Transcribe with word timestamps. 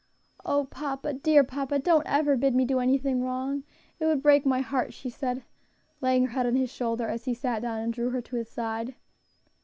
"O 0.43 0.65
papa, 0.65 1.13
dear 1.13 1.43
papa! 1.43 1.77
don't 1.77 2.07
ever 2.07 2.35
bid 2.35 2.55
me 2.55 2.65
do 2.65 2.79
anything 2.79 3.21
wrong; 3.21 3.63
it 3.99 4.07
would 4.07 4.23
break 4.23 4.47
my 4.47 4.59
heart," 4.61 4.95
she 4.95 5.11
said, 5.11 5.43
laying 6.01 6.23
her 6.23 6.31
head 6.31 6.47
on 6.47 6.55
his 6.55 6.71
shoulder 6.71 7.07
as 7.07 7.25
he 7.25 7.35
sat 7.35 7.61
down 7.61 7.81
and 7.81 7.93
drew 7.93 8.09
her 8.09 8.21
to 8.23 8.37
his 8.37 8.49
side. 8.49 8.95